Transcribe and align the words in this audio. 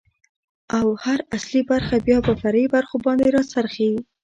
،او 0.77 0.87
هر 1.03 1.19
اصلي 1.37 1.61
برخه 1.71 1.95
بيا 2.05 2.17
په 2.27 2.33
فرعي 2.41 2.67
برخو 2.75 2.95
باندې 3.05 3.27
را 3.35 3.43
څرخي. 3.51 3.91